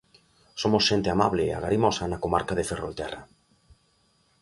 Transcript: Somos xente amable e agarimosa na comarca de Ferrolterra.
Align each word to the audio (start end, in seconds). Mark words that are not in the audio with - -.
Somos 0.61 0.85
xente 0.89 1.09
amable 1.11 1.43
e 1.45 1.51
agarimosa 1.53 2.03
na 2.07 2.21
comarca 2.23 2.53
de 2.57 2.67
Ferrolterra. 2.69 3.21